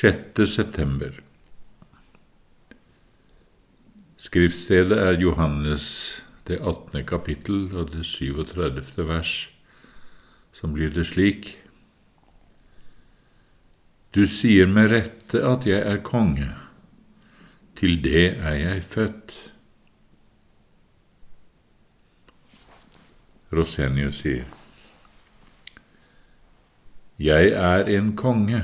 [0.00, 0.46] 6.
[0.46, 1.10] september.
[4.16, 5.86] Skriftstedet er Johannes
[6.46, 7.02] det 18.
[7.02, 9.08] kapittel og det 37.
[9.08, 9.32] vers,
[10.54, 11.50] som blir det slik.
[14.14, 16.52] Du sier med rette at jeg er konge,
[17.74, 19.36] til det er jeg født.
[23.50, 24.46] Rosenius sier,
[27.18, 28.62] Jeg er en konge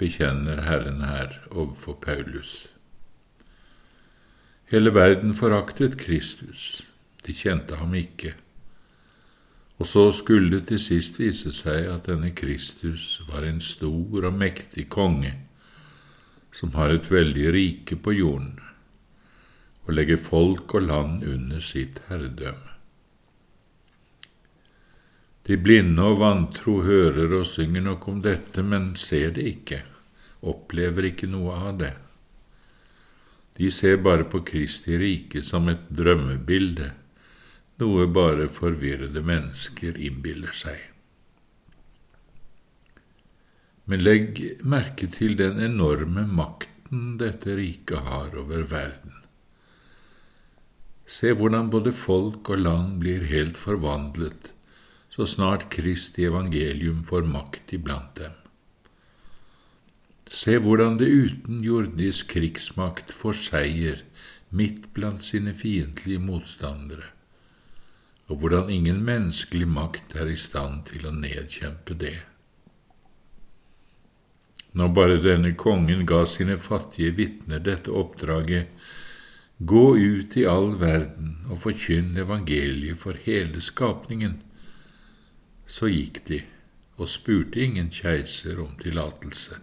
[0.00, 2.68] bekjenner Herren her overfor Paulus.
[4.72, 6.82] Hele verden foraktet Kristus,
[7.26, 8.34] de kjente ham ikke,
[9.78, 14.36] og så skulle det til sist vise seg at denne Kristus var en stor og
[14.38, 15.34] mektig konge
[16.52, 18.58] som har et veldig rike på jorden,
[19.84, 22.71] og legger folk og land under sitt herredømme.
[25.46, 29.82] De blinde og vantro hører og synger nok om dette, men ser det ikke
[30.42, 31.92] opplever ikke noe av det.
[33.58, 36.92] De ser bare på Kristi rike som et drømmebilde,
[37.82, 40.88] noe bare forvirrede mennesker innbiller seg.
[43.90, 49.18] Men legg merke til den enorme makten dette riket har over verden.
[51.12, 54.51] Se hvordan både folk og land blir helt forvandlet
[55.12, 58.32] så snart Kristi evangelium får makt iblant dem.
[60.32, 63.98] Se hvordan det uten jordisk krigsmakt får seier
[64.48, 67.10] midt blant sine fiendtlige motstandere,
[68.32, 72.14] og hvordan ingen menneskelig makt er i stand til å nedkjempe det.
[74.72, 78.72] Når bare denne kongen ga sine fattige vitner dette oppdraget,
[79.60, 84.40] gå ut i all verden og forkynn evangeliet for hele skapningen,
[85.72, 86.42] så gikk de
[87.00, 89.62] og spurte ingen keiser om tillatelse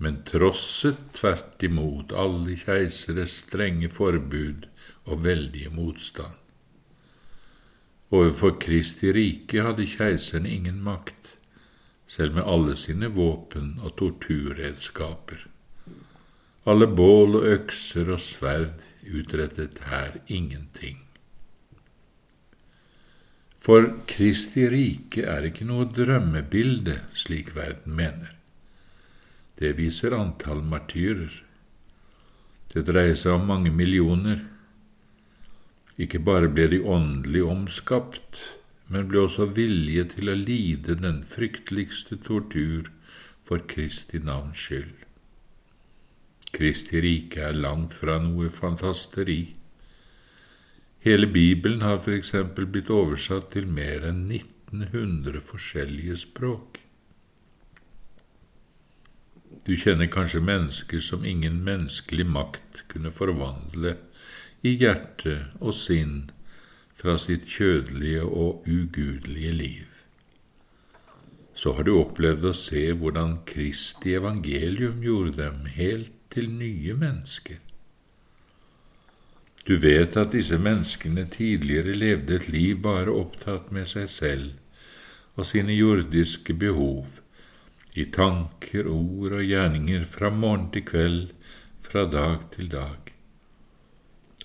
[0.00, 4.64] men trosset tvert imot alle keiseres strenge forbud
[5.04, 6.38] og veldige motstand.
[8.10, 11.34] Overfor Kristi rike hadde keiseren ingen makt,
[12.08, 15.44] selv med alle sine våpen og torturredskaper.
[16.64, 21.04] Alle bål og økser og sverd utrettet her ingenting.
[23.70, 28.32] For Kristi rike er ikke noe drømmebilde, slik verden mener.
[29.62, 31.36] Det viser antall martyrer.
[32.72, 34.40] Det dreier seg om mange millioner.
[36.02, 38.42] Ikke bare ble de åndelig omskapt,
[38.90, 42.90] men ble også vilje til å lide den frykteligste tortur
[43.46, 45.06] for Kristi navns skyld.
[46.58, 49.44] Kristi rike er langt fra noe fantasteri.
[51.00, 56.82] Hele Bibelen har for eksempel blitt oversatt til mer enn 1900 forskjellige språk.
[59.64, 63.94] Du kjenner kanskje mennesker som ingen menneskelig makt kunne forvandle
[64.60, 66.28] i hjerte og sinn
[67.00, 69.88] fra sitt kjødelige og ugudelige liv.
[71.56, 77.69] Så har du opplevd å se hvordan Kristi evangelium gjorde dem helt til nye mennesker.
[79.70, 85.46] Du vet at disse menneskene tidligere levde et liv bare opptatt med seg selv og
[85.46, 87.20] sine jordiske behov,
[87.94, 91.30] i tanker, ord og gjerninger fra morgen til kveld,
[91.86, 93.14] fra dag til dag.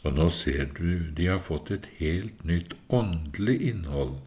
[0.03, 4.19] Og nå ser du de har fått et helt nytt åndelig innhold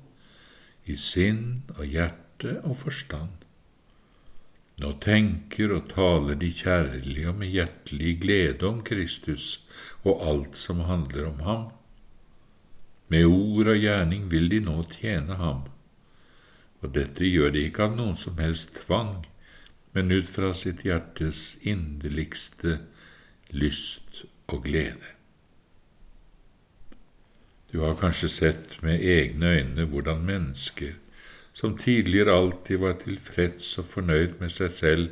[0.91, 3.38] i sinn og hjerte og forstand.
[4.79, 9.65] Nå tenker og taler de kjærlig og med hjertelig glede om Kristus
[10.05, 11.65] og alt som handler om ham.
[13.09, 15.67] Med ord og gjerning vil de nå tjene ham
[16.81, 19.25] og dette gjør de ikke av noen som helst tvang,
[19.97, 22.79] men ut fra sitt hjertes inderligste
[23.51, 25.15] lyst og glede.
[27.73, 30.95] Du har kanskje sett med egne øyne hvordan mennesker,
[31.59, 35.09] som tidligere alltid var tilfreds og fornøyd med seg selv,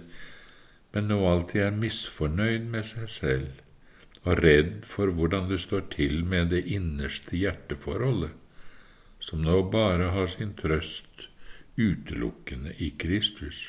[0.95, 3.63] men nå alltid er misfornøyd med seg selv
[4.27, 8.33] og redd for hvordan det står til med det innerste hjerteforholdet,
[9.23, 11.29] som nå bare har sin trøst
[11.79, 13.69] utelukkende i Kristus.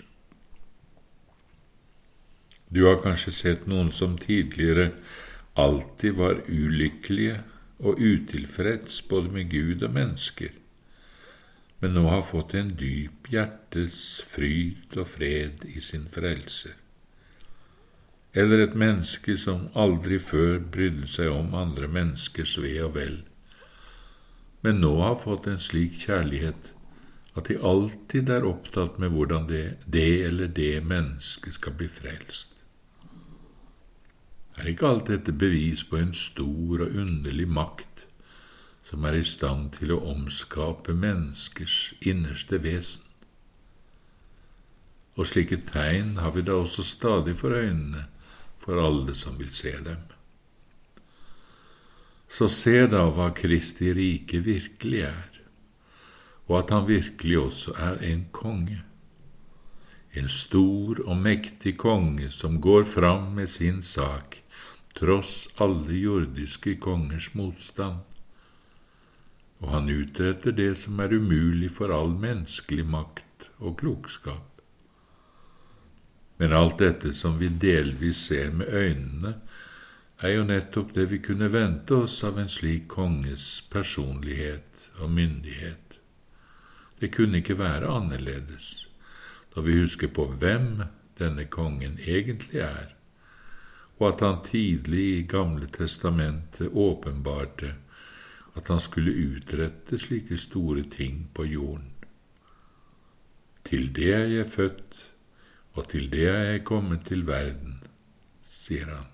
[2.73, 4.91] Du har kanskje sett noen som tidligere
[5.57, 7.41] alltid var ulykkelige
[7.77, 10.49] og utilfreds både med Gud og mennesker,
[11.79, 16.73] men nå har fått en dyp hjertes fryd og fred i sin frelse.
[18.37, 23.21] Eller et menneske som aldri før brydde seg om andre menneskers ve og vel,
[24.65, 26.73] men nå har fått en slik kjærlighet
[27.37, 32.55] at de alltid er opptatt med hvordan det, det eller det mennesket skal bli frelst.
[34.57, 38.06] Er ikke alt dette bevis på en stor og underlig makt
[38.87, 43.03] som er i stand til å omskape menneskers innerste vesen?
[45.17, 48.05] Og slike tegn har vi da også stadig for øynene
[48.63, 50.03] for alle som vil se dem.
[52.29, 55.39] Så se da hva Kristi rike virkelig er,
[56.47, 58.83] og at han virkelig også er en konge
[60.17, 64.39] en stor og mektig konge som går fram med sin sak
[64.97, 68.01] tross alle jordiske kongers motstand,
[69.59, 74.61] og han utretter det som er umulig for all menneskelig makt og klokskap.
[76.37, 79.33] Men alt dette som vi delvis ser med øynene,
[80.21, 85.99] er jo nettopp det vi kunne vente oss av en slik konges personlighet og myndighet.
[86.99, 88.87] Det kunne ikke være annerledes
[89.55, 90.83] når vi husker på hvem
[91.17, 92.93] denne kongen egentlig er,
[93.97, 97.73] og at han tidlig i Gamle testamentet åpenbarte
[98.57, 101.91] at han skulle utrette slike store ting på jorden.
[103.67, 104.99] Til det er jeg født,
[105.73, 107.81] og til det er jeg kommet til verden,
[108.41, 109.09] sier han.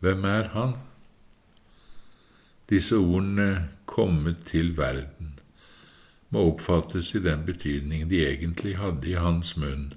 [0.00, 0.74] Hvem er han?
[2.70, 5.36] Disse ordene kommet til verden
[6.30, 9.90] må oppfattes i den betydning de egentlig hadde i hans munn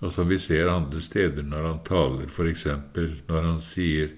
[0.00, 4.14] og som vi ser andre steder når han taler, for eksempel når han sier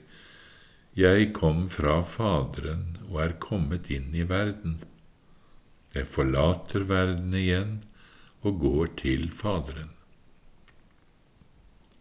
[0.92, 4.74] Jeg kom fra Faderen og er kommet inn i verden.
[5.94, 7.78] Jeg forlater verden igjen
[8.44, 9.88] og går til Faderen.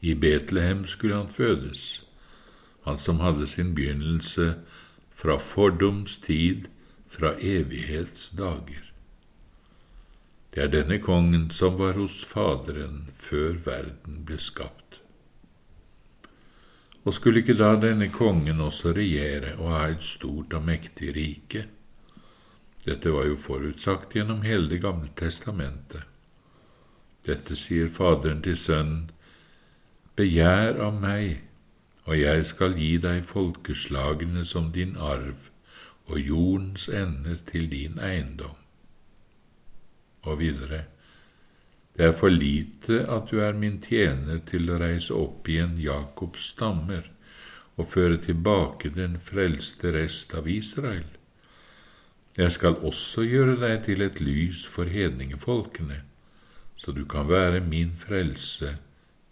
[0.01, 2.03] I Betlehem skulle han fødes,
[2.83, 4.57] han som hadde sin begynnelse
[5.15, 6.67] fra fordums tid,
[7.07, 8.91] fra evighets dager.
[10.51, 14.80] Det er denne kongen som var hos Faderen før verden ble skapt.
[17.03, 21.65] Og skulle ikke da denne kongen også regjere og ha et stort og mektig rike?
[22.85, 26.03] Dette var jo forutsagt gjennom hele Det gamle testamentet.
[27.25, 29.09] Dette sier Faderen til Sønnen,
[30.15, 31.41] Begjær av meg,
[32.05, 35.51] og jeg skal gi deg folkeslagene som din arv
[36.11, 38.57] og jordens ender til din eiendom
[40.23, 40.83] og videre.
[42.01, 46.47] Det er for lite at du er min tjener til å reise opp igjen Jakobs
[46.55, 47.03] stammer
[47.75, 51.05] og føre tilbake den frelste rest av Israel.
[52.39, 55.99] Jeg skal også gjøre deg til et lys for hedningefolkene,
[56.73, 58.73] så du kan være min frelse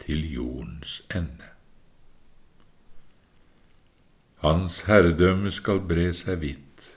[0.06, 1.50] til jordens ende.
[4.46, 6.92] Hans herredømme skal bre seg vidt,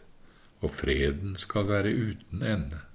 [0.62, 2.86] og freden skal være uten ende.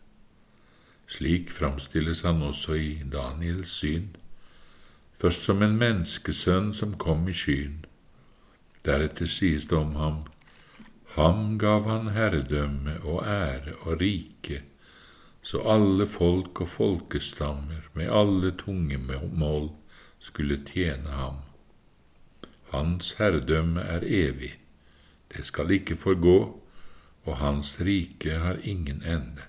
[1.09, 4.11] Slik framstilles han også i Daniels syn,
[5.17, 7.81] først som en menneskesønn som kom i skyen.
[8.85, 10.19] Deretter sies det om ham,
[11.17, 14.63] ham gav han herredømme og ære og rike,
[15.43, 19.71] så alle folk og folkestammer med alle tungemål
[20.21, 21.41] skulle tjene ham.
[22.71, 24.59] Hans herredømme er evig,
[25.33, 26.39] det skal ikke forgå,
[27.25, 29.48] og hans rike har ingen ende.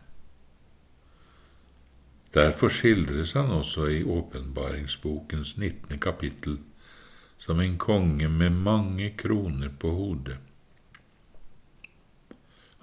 [2.33, 6.59] Derfor skildres han også i åpenbaringsbokens nittende kapittel
[7.37, 10.37] som en konge med mange kroner på hodet.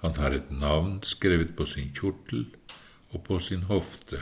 [0.01, 2.45] Han har et navn skrevet på sin kjortel
[3.09, 4.19] og på sin hofte,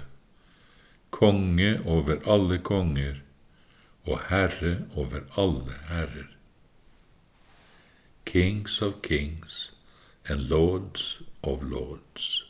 [1.10, 3.22] konge over alle konger
[4.06, 6.30] og herre over alle herrer.
[8.26, 9.72] Kings of kings
[10.26, 12.45] and lords of lords.